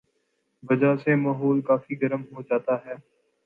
وجہ 0.63 0.95
سے 0.95 1.15
ماحول 1.17 1.61
کافی 1.61 2.01
گرم 2.01 2.21
ہوجاتا 2.31 2.75
ہے 2.85 2.95